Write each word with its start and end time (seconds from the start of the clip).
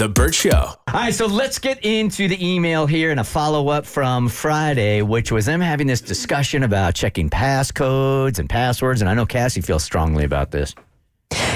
The 0.00 0.08
Burt 0.08 0.34
Show. 0.34 0.50
All 0.50 0.94
right, 0.94 1.12
so 1.12 1.26
let's 1.26 1.58
get 1.58 1.84
into 1.84 2.26
the 2.26 2.42
email 2.42 2.86
here 2.86 3.10
and 3.10 3.20
a 3.20 3.24
follow 3.24 3.68
up 3.68 3.84
from 3.84 4.30
Friday, 4.30 5.02
which 5.02 5.30
was 5.30 5.44
them 5.44 5.60
having 5.60 5.86
this 5.86 6.00
discussion 6.00 6.62
about 6.62 6.94
checking 6.94 7.28
passcodes 7.28 8.38
and 8.38 8.48
passwords. 8.48 9.02
And 9.02 9.10
I 9.10 9.14
know 9.14 9.26
Cassie 9.26 9.60
feels 9.60 9.84
strongly 9.84 10.24
about 10.24 10.52
this. 10.52 10.74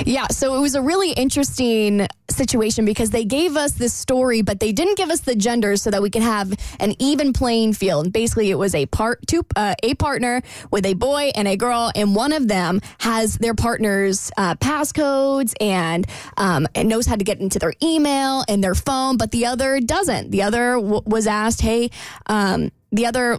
Yeah, 0.06 0.26
so 0.28 0.56
it 0.56 0.60
was 0.60 0.74
a 0.74 0.82
really 0.82 1.12
interesting 1.12 2.06
situation 2.30 2.84
because 2.84 3.10
they 3.10 3.24
gave 3.24 3.56
us 3.56 3.72
this 3.72 3.94
story, 3.94 4.42
but 4.42 4.60
they 4.60 4.72
didn't 4.72 4.96
give 4.96 5.10
us 5.10 5.20
the 5.20 5.34
genders 5.34 5.82
so 5.82 5.90
that 5.90 6.02
we 6.02 6.10
could 6.10 6.22
have 6.22 6.52
an 6.80 6.94
even 6.98 7.32
playing 7.32 7.72
field. 7.74 8.12
Basically, 8.12 8.50
it 8.50 8.56
was 8.56 8.74
a 8.74 8.86
part 8.86 9.26
two, 9.26 9.44
uh, 9.56 9.74
a 9.82 9.94
partner 9.94 10.42
with 10.70 10.84
a 10.84 10.94
boy 10.94 11.30
and 11.34 11.48
a 11.48 11.56
girl, 11.56 11.90
and 11.94 12.14
one 12.14 12.32
of 12.32 12.48
them 12.48 12.80
has 12.98 13.38
their 13.38 13.54
partner's 13.54 14.30
uh, 14.36 14.54
passcodes 14.56 15.54
and 15.60 16.06
um, 16.36 16.66
and 16.74 16.88
knows 16.88 17.06
how 17.06 17.16
to 17.16 17.24
get 17.24 17.40
into 17.40 17.58
their 17.58 17.74
email 17.82 18.44
and 18.48 18.62
their 18.62 18.74
phone, 18.74 19.16
but 19.16 19.30
the 19.30 19.46
other 19.46 19.80
doesn't. 19.80 20.30
The 20.30 20.42
other 20.42 20.74
w- 20.74 21.02
was 21.06 21.26
asked, 21.26 21.60
"Hey," 21.60 21.90
um, 22.26 22.70
the 22.92 23.06
other. 23.06 23.38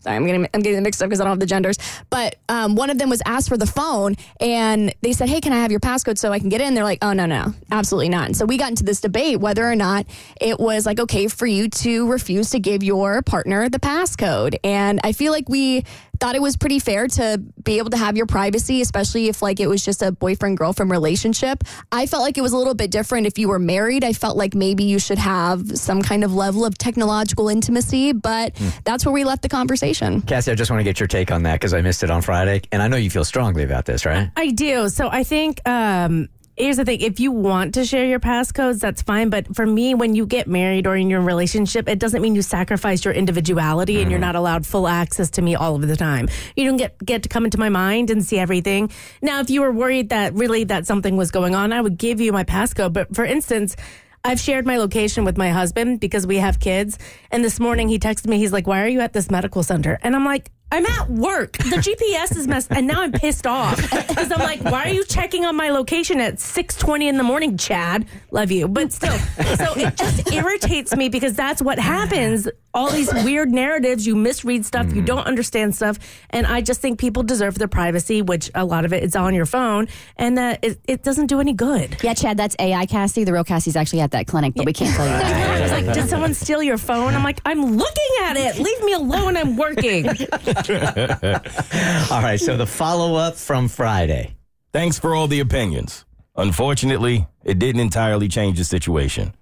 Sorry, 0.00 0.16
I'm 0.16 0.26
getting 0.26 0.46
I'm 0.54 0.60
getting 0.62 0.82
mixed 0.82 1.02
up 1.02 1.08
because 1.08 1.20
I 1.20 1.24
don't 1.24 1.32
have 1.32 1.40
the 1.40 1.46
genders. 1.46 1.78
But 2.10 2.36
um, 2.48 2.76
one 2.76 2.90
of 2.90 2.98
them 2.98 3.10
was 3.10 3.20
asked 3.26 3.48
for 3.48 3.56
the 3.56 3.66
phone, 3.66 4.16
and 4.40 4.94
they 5.02 5.12
said, 5.12 5.28
"Hey, 5.28 5.40
can 5.40 5.52
I 5.52 5.56
have 5.56 5.70
your 5.70 5.80
passcode 5.80 6.18
so 6.18 6.32
I 6.32 6.38
can 6.38 6.48
get 6.48 6.60
in?" 6.60 6.74
They're 6.74 6.84
like, 6.84 6.98
"Oh 7.02 7.12
no, 7.12 7.26
no, 7.26 7.54
absolutely 7.70 8.08
not." 8.08 8.26
And 8.26 8.36
so 8.36 8.46
we 8.46 8.56
got 8.58 8.70
into 8.70 8.84
this 8.84 9.00
debate 9.00 9.40
whether 9.40 9.68
or 9.68 9.74
not 9.74 10.06
it 10.40 10.60
was 10.60 10.86
like 10.86 11.00
okay 11.00 11.26
for 11.26 11.46
you 11.46 11.68
to 11.68 12.10
refuse 12.10 12.50
to 12.50 12.60
give 12.60 12.82
your 12.82 13.22
partner 13.22 13.68
the 13.68 13.80
passcode. 13.80 14.56
And 14.62 15.00
I 15.02 15.12
feel 15.12 15.32
like 15.32 15.48
we 15.48 15.84
thought 16.20 16.34
it 16.34 16.42
was 16.42 16.56
pretty 16.56 16.78
fair 16.78 17.06
to 17.06 17.40
be 17.62 17.78
able 17.78 17.90
to 17.90 17.96
have 17.96 18.16
your 18.16 18.26
privacy, 18.26 18.80
especially 18.80 19.28
if 19.28 19.42
like 19.42 19.60
it 19.60 19.68
was 19.68 19.84
just 19.84 20.02
a 20.02 20.12
boyfriend 20.12 20.58
girlfriend 20.58 20.90
relationship. 20.90 21.64
I 21.92 22.06
felt 22.06 22.22
like 22.22 22.38
it 22.38 22.42
was 22.42 22.52
a 22.52 22.56
little 22.56 22.74
bit 22.74 22.90
different 22.90 23.26
if 23.26 23.38
you 23.38 23.48
were 23.48 23.58
married. 23.58 24.04
I 24.04 24.12
felt 24.12 24.36
like 24.36 24.54
maybe 24.54 24.84
you 24.84 24.98
should 24.98 25.18
have 25.18 25.78
some 25.78 26.02
kind 26.02 26.24
of 26.24 26.34
level 26.34 26.64
of 26.64 26.76
technological 26.76 27.48
intimacy, 27.48 28.12
but 28.12 28.60
that's 28.84 29.04
where 29.04 29.12
we 29.12 29.24
left 29.24 29.42
the 29.42 29.48
conversation. 29.48 30.22
Cassie, 30.22 30.50
I 30.50 30.54
just 30.54 30.70
want 30.70 30.80
to 30.80 30.84
get 30.84 31.00
your 31.00 31.06
take 31.06 31.30
on 31.30 31.44
that 31.44 31.54
because 31.54 31.74
I 31.74 31.80
missed 31.80 32.02
it 32.02 32.10
on 32.10 32.22
Friday. 32.22 32.62
And 32.72 32.82
I 32.82 32.88
know 32.88 32.96
you 32.96 33.10
feel 33.10 33.24
strongly 33.24 33.62
about 33.62 33.84
this, 33.84 34.04
right? 34.04 34.30
I 34.36 34.50
do. 34.50 34.88
So 34.88 35.08
I 35.10 35.24
think 35.24 35.66
um, 35.68 36.28
here's 36.58 36.76
the 36.76 36.84
thing: 36.84 37.00
if 37.00 37.20
you 37.20 37.32
want 37.32 37.74
to 37.74 37.84
share 37.84 38.04
your 38.04 38.20
passcodes, 38.20 38.80
that's 38.80 39.02
fine. 39.02 39.30
But 39.30 39.54
for 39.54 39.66
me, 39.66 39.94
when 39.94 40.14
you 40.14 40.26
get 40.26 40.46
married 40.46 40.86
or 40.86 40.96
in 40.96 41.08
your 41.08 41.20
relationship, 41.20 41.88
it 41.88 41.98
doesn't 41.98 42.20
mean 42.20 42.34
you 42.34 42.42
sacrifice 42.42 43.04
your 43.04 43.14
individuality 43.14 44.00
and 44.02 44.10
you're 44.10 44.18
mm-hmm. 44.18 44.26
not 44.26 44.36
allowed 44.36 44.66
full 44.66 44.88
access 44.88 45.30
to 45.30 45.42
me 45.42 45.54
all 45.54 45.74
of 45.76 45.86
the 45.86 45.96
time. 45.96 46.28
You 46.56 46.66
don't 46.66 46.76
get 46.76 46.98
get 47.04 47.22
to 47.22 47.28
come 47.28 47.44
into 47.44 47.58
my 47.58 47.68
mind 47.68 48.10
and 48.10 48.24
see 48.24 48.38
everything. 48.38 48.90
Now, 49.22 49.40
if 49.40 49.50
you 49.50 49.60
were 49.62 49.72
worried 49.72 50.10
that 50.10 50.34
really 50.34 50.64
that 50.64 50.86
something 50.86 51.16
was 51.16 51.30
going 51.30 51.54
on, 51.54 51.72
I 51.72 51.80
would 51.80 51.98
give 51.98 52.20
you 52.20 52.32
my 52.32 52.44
passcode. 52.44 52.92
But 52.92 53.14
for 53.14 53.24
instance. 53.24 53.76
I've 54.24 54.40
shared 54.40 54.66
my 54.66 54.78
location 54.78 55.24
with 55.24 55.38
my 55.38 55.50
husband 55.50 56.00
because 56.00 56.26
we 56.26 56.38
have 56.38 56.58
kids. 56.58 56.98
And 57.30 57.44
this 57.44 57.60
morning 57.60 57.88
he 57.88 58.00
texted 58.00 58.26
me, 58.26 58.38
he's 58.38 58.52
like, 58.52 58.66
Why 58.66 58.82
are 58.82 58.88
you 58.88 59.00
at 59.00 59.12
this 59.12 59.30
medical 59.30 59.62
center? 59.62 59.96
And 60.02 60.16
I'm 60.16 60.24
like, 60.24 60.50
I'm 60.70 60.84
at 60.84 61.08
work. 61.08 61.52
The 61.56 61.76
GPS 61.76 62.36
is 62.36 62.46
messed, 62.46 62.70
and 62.70 62.86
now 62.86 63.00
I'm 63.00 63.12
pissed 63.12 63.46
off 63.46 63.76
because 63.90 64.30
I'm 64.30 64.40
like, 64.40 64.62
why 64.62 64.84
are 64.84 64.92
you 64.92 65.04
checking 65.04 65.46
on 65.46 65.56
my 65.56 65.70
location 65.70 66.20
at 66.20 66.34
6:20 66.34 67.08
in 67.08 67.16
the 67.16 67.22
morning, 67.22 67.56
Chad? 67.56 68.06
Love 68.30 68.50
you, 68.50 68.68
but 68.68 68.92
still, 68.92 69.16
so 69.56 69.74
it 69.76 69.96
just 69.96 70.30
irritates 70.30 70.94
me 70.94 71.08
because 71.08 71.34
that's 71.34 71.62
what 71.62 71.78
happens. 71.78 72.48
All 72.74 72.90
these 72.90 73.12
weird 73.24 73.50
narratives, 73.50 74.06
you 74.06 74.14
misread 74.14 74.66
stuff, 74.66 74.86
you 74.88 74.96
mm-hmm. 74.96 75.04
don't 75.06 75.26
understand 75.26 75.74
stuff, 75.74 75.98
and 76.30 76.46
I 76.46 76.60
just 76.60 76.82
think 76.82 76.98
people 76.98 77.22
deserve 77.22 77.58
their 77.58 77.66
privacy, 77.66 78.20
which 78.20 78.50
a 78.54 78.64
lot 78.64 78.84
of 78.84 78.92
it 78.92 79.02
is 79.02 79.16
on 79.16 79.34
your 79.34 79.46
phone, 79.46 79.88
and 80.16 80.36
that 80.36 80.62
it, 80.62 80.78
it 80.86 81.02
doesn't 81.02 81.26
do 81.28 81.40
any 81.40 81.54
good. 81.54 81.96
Yeah, 82.02 82.12
Chad, 82.12 82.36
that's 82.36 82.54
AI 82.58 82.84
Cassie. 82.84 83.24
The 83.24 83.32
real 83.32 83.44
Cassie's 83.44 83.74
actually 83.74 84.00
at 84.00 84.10
that 84.10 84.26
clinic, 84.26 84.52
but 84.54 84.66
we 84.66 84.74
can't 84.74 84.94
tell 84.94 85.06
you 85.06 85.12
that. 85.18 85.57
I 85.78 85.80
was 85.80 85.86
like, 85.86 85.96
did 86.02 86.10
someone 86.10 86.34
steal 86.34 86.62
your 86.62 86.78
phone? 86.78 87.14
I'm 87.14 87.22
like, 87.22 87.40
I'm 87.44 87.76
looking 87.76 88.10
at 88.22 88.36
it. 88.36 88.58
Leave 88.58 88.82
me 88.82 88.94
alone. 88.94 89.36
I'm 89.36 89.56
working. 89.56 90.08
All 92.10 92.22
right, 92.22 92.40
so 92.40 92.56
the 92.56 92.66
follow 92.66 93.14
up 93.14 93.36
from 93.36 93.68
Friday. 93.68 94.36
Thanks 94.72 94.98
for 94.98 95.14
all 95.14 95.28
the 95.28 95.40
opinions. 95.40 96.04
Unfortunately, 96.36 97.26
it 97.42 97.58
didn't 97.58 97.80
entirely 97.80 98.28
change 98.28 98.58
the 98.58 98.64
situation. 98.64 99.34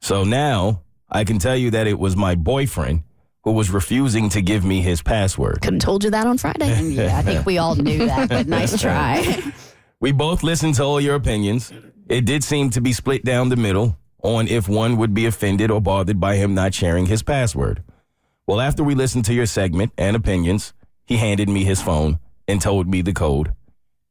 So 0.00 0.24
now 0.24 0.82
I 1.08 1.24
can 1.24 1.38
tell 1.38 1.56
you 1.56 1.70
that 1.70 1.86
it 1.86 1.98
was 1.98 2.16
my 2.16 2.34
boyfriend 2.34 3.02
who 3.44 3.52
was 3.52 3.70
refusing 3.70 4.28
to 4.30 4.42
give 4.42 4.64
me 4.64 4.80
his 4.80 5.02
password. 5.02 5.60
Couldn't 5.62 5.80
told 5.80 6.04
you 6.04 6.10
that 6.10 6.26
on 6.26 6.38
Friday. 6.38 6.82
Yeah, 6.94 7.18
I 7.18 7.22
think 7.22 7.46
we 7.46 7.58
all 7.58 7.74
knew 7.74 8.06
that, 8.06 8.28
but 8.28 8.46
nice 8.46 8.80
try. 8.80 9.52
We 10.00 10.12
both 10.12 10.42
listened 10.42 10.74
to 10.76 10.84
all 10.84 11.00
your 11.00 11.14
opinions. 11.14 11.72
It 12.08 12.24
did 12.24 12.44
seem 12.44 12.70
to 12.70 12.80
be 12.80 12.92
split 12.92 13.24
down 13.24 13.48
the 13.48 13.56
middle 13.56 13.98
on 14.24 14.48
if 14.48 14.68
one 14.68 14.96
would 14.96 15.14
be 15.14 15.26
offended 15.26 15.70
or 15.70 15.80
bothered 15.80 16.18
by 16.18 16.34
him 16.34 16.54
not 16.54 16.74
sharing 16.74 17.06
his 17.06 17.22
password. 17.22 17.84
Well, 18.46 18.60
after 18.60 18.82
we 18.82 18.94
listened 18.94 19.26
to 19.26 19.34
your 19.34 19.46
segment 19.46 19.92
and 19.96 20.16
opinions, 20.16 20.72
he 21.04 21.18
handed 21.18 21.48
me 21.48 21.64
his 21.64 21.80
phone 21.80 22.18
and 22.48 22.60
told 22.60 22.88
me 22.88 23.02
the 23.02 23.12
code 23.12 23.54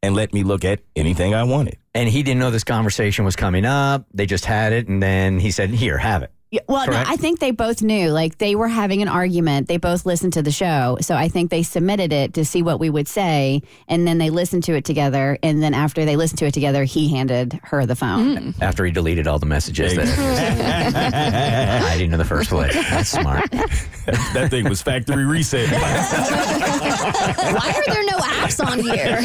and 0.03 0.15
let 0.15 0.33
me 0.33 0.43
look 0.43 0.65
at 0.65 0.81
anything 0.97 1.33
I 1.33 1.43
wanted. 1.43 1.77
And 1.95 2.09
he 2.09 2.23
didn't 2.23 2.39
know 2.39 2.51
this 2.51 2.65
conversation 2.65 3.23
was 3.23 3.37
coming 3.37 3.65
up. 3.65 4.05
They 4.13 4.25
just 4.25 4.45
had 4.45 4.73
it, 4.73 4.89
and 4.89 5.01
then 5.01 5.39
he 5.39 5.49
said, 5.49 5.69
Here, 5.69 5.97
have 5.97 6.23
it. 6.23 6.31
Yeah, 6.53 6.61
well, 6.67 6.85
no, 6.85 6.93
I 6.95 7.15
think 7.15 7.39
they 7.39 7.49
both 7.49 7.81
knew. 7.81 8.11
Like 8.11 8.37
they 8.37 8.53
were 8.53 8.67
having 8.67 9.01
an 9.01 9.07
argument. 9.07 9.67
They 9.67 9.77
both 9.77 10.05
listened 10.05 10.33
to 10.33 10.43
the 10.43 10.51
show, 10.51 10.99
so 11.01 11.15
I 11.15 11.27
think 11.27 11.49
they 11.49 11.63
submitted 11.63 12.13
it 12.13 12.35
to 12.35 12.45
see 12.45 12.61
what 12.61 12.79
we 12.79 12.91
would 12.91 13.07
say, 13.07 13.63
and 13.87 14.05
then 14.05 14.19
they 14.19 14.29
listened 14.29 14.63
to 14.65 14.75
it 14.75 14.85
together. 14.85 15.39
And 15.41 15.63
then 15.63 15.73
after 15.73 16.05
they 16.05 16.15
listened 16.15 16.37
to 16.39 16.45
it 16.45 16.53
together, 16.53 16.83
he 16.83 17.09
handed 17.09 17.59
her 17.63 17.87
the 17.87 17.95
phone. 17.95 18.37
Hmm. 18.37 18.63
After 18.63 18.85
he 18.85 18.91
deleted 18.91 19.25
all 19.25 19.39
the 19.39 19.47
messages 19.47 19.95
that 19.95 20.07
hiding 21.81 22.11
in 22.11 22.19
the 22.19 22.23
first 22.23 22.51
place. 22.51 22.75
That's 22.75 23.09
smart. 23.09 23.49
that 23.49 24.49
thing 24.51 24.69
was 24.69 24.79
factory 24.79 25.25
reset. 25.25 25.71
Why 25.71 27.73
are 27.75 27.91
there 27.91 28.05
no 28.05 28.17
apps 28.19 28.63
on 28.63 28.77
here? 28.77 29.21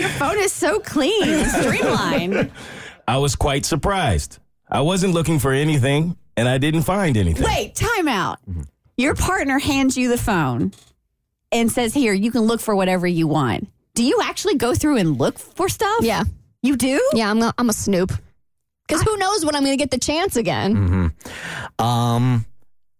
Your 0.00 0.08
phone 0.08 0.38
is 0.38 0.52
so 0.52 0.80
clean, 0.80 1.44
streamlined. 1.44 2.50
I 3.06 3.18
was 3.18 3.36
quite 3.36 3.64
surprised. 3.64 4.40
I 4.68 4.80
wasn't 4.82 5.14
looking 5.14 5.38
for 5.40 5.52
anything, 5.52 6.16
and 6.40 6.48
I 6.48 6.58
didn't 6.58 6.82
find 6.82 7.16
anything. 7.16 7.44
Wait, 7.44 7.74
time 7.74 8.08
out. 8.08 8.38
Your 8.96 9.14
partner 9.14 9.58
hands 9.58 9.96
you 9.96 10.08
the 10.08 10.18
phone 10.18 10.72
and 11.52 11.70
says, 11.70 11.94
"Here, 11.94 12.12
you 12.12 12.30
can 12.30 12.42
look 12.42 12.60
for 12.60 12.74
whatever 12.74 13.06
you 13.06 13.26
want." 13.28 13.68
Do 13.94 14.02
you 14.04 14.20
actually 14.22 14.54
go 14.56 14.74
through 14.74 14.96
and 14.96 15.18
look 15.18 15.38
for 15.38 15.68
stuff? 15.68 16.00
Yeah. 16.00 16.24
you 16.62 16.76
do. 16.76 17.00
Yeah, 17.14 17.30
I'm 17.30 17.42
a, 17.42 17.52
I'm 17.58 17.68
a 17.68 17.72
snoop. 17.72 18.12
Because 18.86 19.02
who 19.02 19.16
knows 19.18 19.44
when 19.44 19.54
I'm 19.54 19.62
going 19.64 19.76
to 19.76 19.82
get 19.82 19.90
the 19.90 19.98
chance 19.98 20.36
again? 20.36 21.12
Um, 21.78 22.44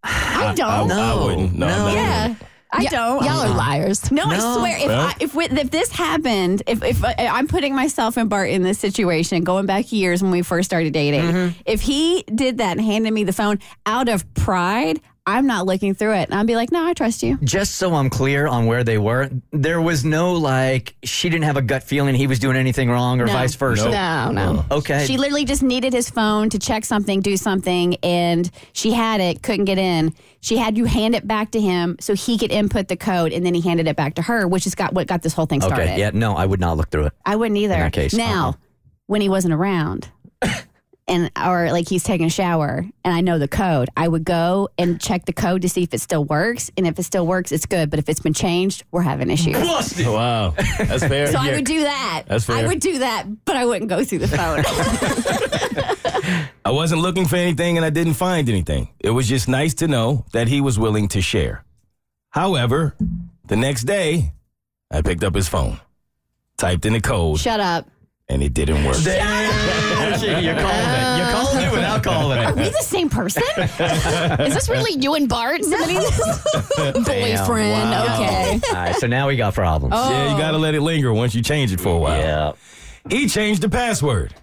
I 0.03 0.53
don't. 0.55 0.91
I, 0.91 1.11
I 1.13 1.23
wouldn't. 1.23 1.53
No, 1.53 1.67
No. 1.67 1.87
no. 1.87 1.93
Yeah, 1.93 2.35
I 2.73 2.83
Y- 2.83 2.89
don't. 2.89 3.23
Y'all 3.25 3.41
are 3.41 3.49
liars. 3.55 4.09
No, 4.11 4.23
I 4.23 4.37
No. 4.37 4.57
swear. 4.57 4.77
If 4.77 4.87
Well. 4.87 5.01
I, 5.01 5.15
if, 5.19 5.35
we, 5.35 5.45
if 5.45 5.71
this 5.71 5.91
happened, 5.91 6.63
if 6.67 6.81
if 6.83 7.03
I, 7.03 7.15
I'm 7.29 7.47
putting 7.47 7.75
myself 7.75 8.15
and 8.15 8.29
Bart 8.29 8.49
in 8.49 8.63
this 8.63 8.79
situation, 8.79 9.43
going 9.43 9.65
back 9.65 9.91
years 9.91 10.23
when 10.23 10.31
we 10.31 10.41
first 10.41 10.69
started 10.69 10.93
dating, 10.93 11.21
mm-hmm. 11.23 11.59
if 11.65 11.81
he 11.81 12.23
did 12.33 12.59
that 12.59 12.77
and 12.77 12.85
handed 12.85 13.11
me 13.13 13.25
the 13.25 13.33
phone 13.33 13.59
out 13.85 14.07
of 14.07 14.31
pride, 14.35 15.01
I'm 15.27 15.45
not 15.45 15.67
looking 15.67 15.93
through 15.93 16.13
it. 16.15 16.29
And 16.29 16.33
I'd 16.33 16.47
be 16.47 16.55
like, 16.55 16.71
no, 16.71 16.83
I 16.83 16.93
trust 16.93 17.21
you. 17.21 17.37
just 17.43 17.75
so 17.75 17.93
I'm 17.93 18.09
clear 18.09 18.47
on 18.47 18.65
where 18.65 18.83
they 18.83 18.97
were, 18.97 19.29
there 19.51 19.79
was 19.79 20.03
no 20.03 20.33
like 20.33 20.95
she 21.03 21.29
didn't 21.29 21.43
have 21.43 21.57
a 21.57 21.61
gut 21.61 21.83
feeling 21.83 22.15
he 22.15 22.25
was 22.25 22.39
doing 22.39 22.57
anything 22.57 22.89
wrong 22.89 23.21
or 23.21 23.27
No. 23.27 23.33
vice 23.33 23.53
versa. 23.53 23.89
No, 23.91 24.31
no. 24.31 24.65
Okay. 24.71 25.05
She 25.05 25.17
literally 25.17 25.45
just 25.45 25.61
needed 25.61 25.93
his 25.93 26.09
phone 26.09 26.49
to 26.49 26.57
check 26.59 26.85
something, 26.85 27.19
do 27.21 27.37
something, 27.37 27.97
and 28.03 28.49
she 28.73 28.91
had 28.91 29.21
it, 29.21 29.43
couldn't 29.43 29.65
get 29.65 29.77
in. 29.77 30.13
She 30.41 30.57
had 30.57 30.75
you 30.75 30.85
hand 30.85 31.13
it 31.13 31.27
back 31.27 31.51
to 31.51 31.61
him 31.61 31.97
so 31.99 32.15
he 32.15 32.39
could 32.39 32.51
input 32.51 32.87
the 32.87 32.97
code, 32.97 33.31
and 33.31 33.45
then 33.45 33.53
he 33.53 33.61
handed 33.61 33.87
it 33.87 33.95
back 33.95 34.15
to 34.15 34.23
her, 34.23 34.47
which 34.47 34.65
is 34.65 34.73
got 34.73 34.93
what 34.93 35.05
got 35.05 35.21
this 35.21 35.33
whole 35.33 35.45
thing 35.45 35.61
started. 35.61 35.83
okay. 35.83 35.99
Yeah. 35.99 36.09
No, 36.13 36.35
I 36.35 36.47
would 36.47 36.59
not 36.59 36.77
look 36.77 36.89
through 36.89 37.05
it. 37.05 37.13
I 37.25 37.35
wouldn't 37.35 37.59
either. 37.59 37.75
In 37.75 37.79
that 37.81 37.93
case, 37.93 38.15
now, 38.15 38.47
uh-uh. 38.47 38.53
when 39.05 39.21
he 39.21 39.29
wasn't 39.29 39.53
around, 39.53 40.09
and 41.11 41.29
or 41.37 41.71
like 41.71 41.87
he's 41.87 42.03
taking 42.03 42.25
a 42.25 42.29
shower 42.29 42.85
and 43.03 43.13
I 43.13 43.21
know 43.21 43.37
the 43.37 43.47
code, 43.47 43.89
I 43.95 44.07
would 44.07 44.23
go 44.23 44.69
and 44.79 44.99
check 44.99 45.25
the 45.25 45.33
code 45.33 45.61
to 45.61 45.69
see 45.69 45.83
if 45.83 45.93
it 45.93 45.99
still 46.01 46.23
works. 46.23 46.71
And 46.77 46.87
if 46.87 46.97
it 46.97 47.03
still 47.03 47.27
works, 47.27 47.51
it's 47.51 47.65
good. 47.67 47.89
But 47.91 47.99
if 47.99 48.09
it's 48.09 48.19
been 48.21 48.33
changed, 48.33 48.83
we're 48.91 49.01
having 49.03 49.29
issues. 49.29 49.53
Busted. 49.57 50.07
Oh, 50.07 50.13
wow, 50.13 50.53
that's 50.79 51.05
fair. 51.05 51.27
So 51.27 51.37
I 51.39 51.51
would 51.51 51.65
do 51.65 51.81
that. 51.81 52.23
That's 52.27 52.45
fair. 52.45 52.55
I 52.55 52.65
would 52.67 52.79
do 52.79 52.97
that, 52.99 53.25
but 53.45 53.55
I 53.57 53.65
wouldn't 53.65 53.89
go 53.89 54.03
through 54.03 54.19
the 54.19 54.27
phone. 54.27 54.63
I 56.65 56.71
wasn't 56.71 57.01
looking 57.01 57.25
for 57.27 57.35
anything 57.35 57.77
and 57.77 57.85
I 57.85 57.89
didn't 57.89 58.13
find 58.13 58.47
anything. 58.49 58.89
It 58.99 59.09
was 59.09 59.27
just 59.27 59.47
nice 59.47 59.73
to 59.75 59.87
know 59.87 60.25
that 60.33 60.47
he 60.47 60.61
was 60.61 60.79
willing 60.79 61.07
to 61.09 61.21
share. 61.21 61.63
However, 62.29 62.95
the 63.45 63.57
next 63.57 63.83
day, 63.83 64.31
I 64.89 65.01
picked 65.01 65.23
up 65.23 65.35
his 65.35 65.49
phone, 65.49 65.79
typed 66.57 66.85
in 66.85 66.93
the 66.93 67.01
code, 67.01 67.39
Shut 67.39 67.59
up. 67.59 67.89
and 68.29 68.41
it 68.41 68.53
didn't 68.53 68.85
work. 68.85 68.95
Damn. 70.21 70.43
You're 70.43 70.55
calling 70.55 70.89
it. 70.89 71.17
You're 71.17 71.31
calling 71.31 71.65
it 71.67 71.71
without 71.71 72.03
calling 72.03 72.37
Are 72.39 72.43
it. 72.43 72.47
Are 72.47 72.55
we 72.55 72.69
the 72.69 72.83
same 72.83 73.09
person? 73.09 73.43
Is 73.57 74.53
this 74.53 74.69
really 74.69 74.99
you 75.01 75.15
and 75.15 75.27
Bart 75.27 75.63
submitting 75.63 75.97
this? 75.97 76.43
Boyfriend. 76.77 77.91
Wow. 77.91 78.13
Okay. 78.15 78.59
All 78.69 78.73
right, 78.75 78.95
so 78.95 79.07
now 79.07 79.27
we 79.27 79.35
got 79.35 79.53
problems. 79.53 79.93
Oh. 79.95 80.09
Yeah, 80.09 80.31
you 80.31 80.37
gotta 80.39 80.57
let 80.57 80.75
it 80.75 80.81
linger 80.81 81.13
once 81.13 81.35
you 81.35 81.41
change 81.41 81.71
it 81.71 81.79
for 81.79 81.89
a 81.89 81.97
while. 81.97 82.17
Yeah. 82.17 82.51
He 83.09 83.27
changed 83.27 83.61
the 83.61 83.69
password. 83.69 84.33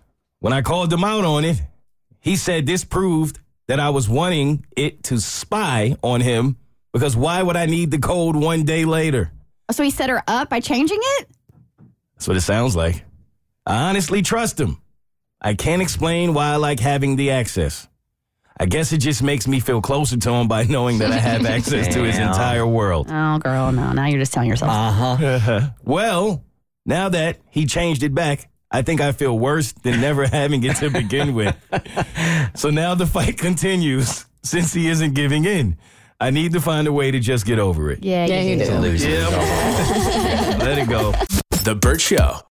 When 0.41 0.53
I 0.53 0.63
called 0.63 0.93
him 0.93 1.05
out 1.05 1.25
on 1.25 1.45
it, 1.45 1.61
he 2.21 2.37
said 2.37 2.67
this 2.67 2.85
proved 2.85 3.39
that 3.67 3.81
I 3.81 3.91
was 3.91 4.09
wanting 4.09 4.65
it 4.77 5.03
to 5.05 5.21
spy 5.21 5.97
on 6.03 6.21
him 6.21 6.57
because 6.93 7.17
why 7.17 7.43
would 7.43 7.57
I 7.57 7.67
need 7.67 7.91
the 7.91 7.99
code 7.99 8.37
one 8.37 8.65
day 8.65 8.85
later? 8.85 9.31
so 9.71 9.83
he 9.83 9.91
set 9.91 10.09
her 10.09 10.23
up 10.27 10.49
by 10.49 10.61
changing 10.61 10.99
it? 11.01 11.29
That's 12.17 12.27
what 12.27 12.37
it 12.37 12.41
sounds 12.41 12.75
like. 12.75 13.05
I 13.67 13.91
honestly 13.91 14.23
trust 14.23 14.59
him. 14.59 14.81
I 15.40 15.55
can't 15.55 15.82
explain 15.82 16.35
why 16.35 16.49
I 16.52 16.56
like 16.56 16.81
having 16.81 17.17
the 17.17 17.31
access. 17.31 17.88
I 18.61 18.67
guess 18.67 18.93
it 18.93 18.99
just 18.99 19.23
makes 19.23 19.46
me 19.46 19.61
feel 19.61 19.81
closer 19.81 20.17
to 20.17 20.31
him 20.32 20.49
by 20.49 20.64
knowing 20.64 20.99
that 20.99 21.12
I 21.12 21.19
have 21.19 21.46
access 21.46 21.94
to 21.94 22.02
his 22.02 22.19
entire 22.19 22.67
world. 22.67 23.06
Oh, 23.08 23.38
girl, 23.38 23.70
no. 23.70 23.93
Now 23.93 24.06
you're 24.06 24.19
just 24.19 24.32
telling 24.32 24.49
yourself. 24.49 24.70
Uh 24.73 25.17
huh. 25.38 25.61
Well, 25.85 26.44
now 26.85 27.08
that 27.11 27.38
he 27.50 27.67
changed 27.67 28.02
it 28.02 28.12
back, 28.14 28.49
I 28.70 28.82
think 28.82 29.00
I 29.00 29.12
feel 29.12 29.38
worse 29.38 29.73
than 29.73 30.00
never 30.00 30.26
having 30.26 30.64
it 30.64 30.76
to 30.79 30.90
begin 30.90 31.35
with. 31.35 31.56
So 32.56 32.70
now 32.70 32.96
the 32.96 33.06
fight 33.06 33.38
continues 33.38 34.26
since 34.43 34.73
he 34.73 34.88
isn't 34.88 35.14
giving 35.14 35.44
in. 35.44 35.76
I 36.20 36.31
need 36.31 36.52
to 36.55 36.61
find 36.61 36.88
a 36.88 36.93
way 36.93 37.12
to 37.12 37.20
just 37.20 37.46
get 37.46 37.61
over 37.61 37.93
it. 37.93 38.02
yeah, 38.02 38.26
Yeah, 38.26 38.40
you 38.40 38.56
do. 38.64 38.73
Loser. 38.79 39.08
Let 40.58 40.79
it 40.79 40.88
go. 40.88 41.12
The 41.62 41.76
Burt 41.81 42.00
Show. 42.00 42.38